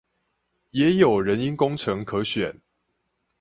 [0.71, 2.61] 也有人因工程可選